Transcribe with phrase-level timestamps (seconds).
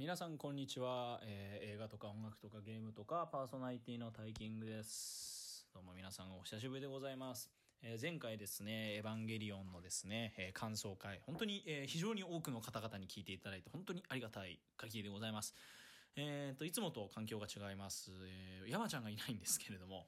[0.00, 5.66] 皆さんこんにちは、えー映画とか音楽とかゲームとかパーソナリティのタイキングです。
[5.74, 7.50] どうも皆さんお久しぶりでございます、
[7.82, 15.54] えー前回ですねエヴァンゲリオンのですね、えー感想会本当に、え非常に多くの方々に聞いていただいて本当にありがたい限りでございます。
[16.16, 20.06] えー、といつもと環境が違います、えー山ちゃんがいないんですけれども。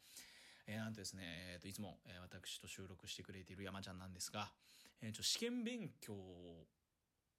[0.66, 4.48] えーなんとですね、えーといつも、えー私と収録してくれている山ちゃんなんですが、
[5.02, 6.14] えーちょ試験勉強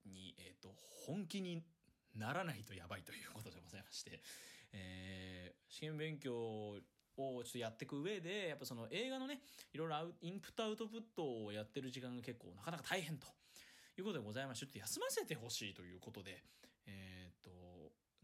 [0.06, 0.68] に、えっ、と、
[1.06, 1.62] 本気に
[2.16, 4.20] ならないとやばいということでございまして、
[4.72, 6.78] えー試験勉強を
[7.16, 9.40] ちょっとやっていく上で、やっぱその映画のね、
[9.72, 13.26] いろいろインプットアウトプットをやってる時間が結構なかなか大変と
[13.98, 16.44] いうことでございまして、ちょっと休ませてほしいということで、
[16.86, 17.50] えっ、と、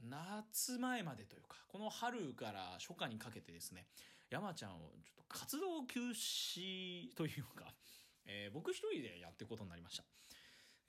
[0.09, 3.87] 夏前までというか、この春から初夏にかけてですね、
[4.31, 7.75] 山ちゃんをちょっと活動休止というか、
[8.27, 10.05] えー僕一人でやっていくことになりました。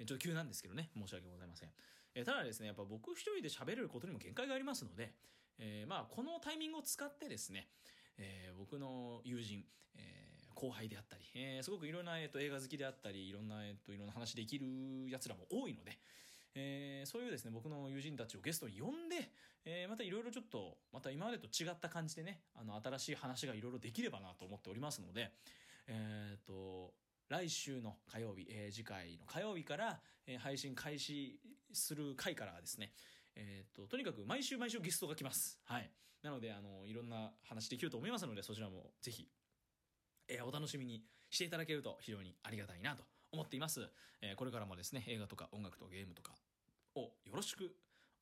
[0.01, 1.69] えちょっと急なんですけどね、申し訳ございません。
[2.15, 5.13] えただですね、やっぱ僕一人で喋れることにも限界がありますので、
[5.59, 7.67] えーまあ、このタイミングを使ってですね、
[8.17, 9.63] えー僕の友人、
[9.95, 14.65] えー後輩であったり、えーすごくいろんな、えーと映画好きであったり、いろんな、えーといろんな話できる
[15.09, 15.99] 奴らも多いので、
[16.55, 19.29] えーそういうですね、僕の友人たちをゲストに呼んで、
[19.65, 25.31] えーまたいろいろちょっと、また今までと違った感じでね、あの、新しい話がいろいろできればなと思っておりますので、
[25.87, 26.80] えっ、と、
[27.32, 31.40] 来週の火曜日、えー次回の火曜日から、えー配信開始
[31.71, 32.91] する回からですね、
[33.38, 35.57] えっ、と、とにかく毎週毎週ゲストが来ます。
[35.63, 35.90] はい。
[36.23, 39.29] なので、あの、いろんな話できると思いますので、そちらもぜひ、
[40.27, 43.90] えお楽しみにしていただけると非常にありがたいなと思っています。
[44.21, 46.34] えこれからもですね、映画とか音楽とゲームとか
[46.95, 47.73] をよろしく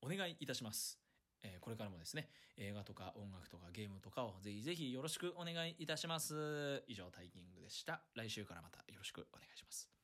[0.03, 0.99] お願いいたします。
[1.41, 6.83] えこれからもですね、映画とか音楽とかゲームとかをぜひぜひよろしくお願いいたします。
[6.87, 8.01] 以上、タイキングでした。
[8.13, 9.98] 来週からまたよろしくお願いします。